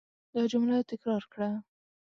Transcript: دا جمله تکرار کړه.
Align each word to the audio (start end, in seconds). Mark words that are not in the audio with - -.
دا 0.33 0.41
جمله 0.51 0.77
تکرار 0.91 1.23
کړه. 1.33 1.49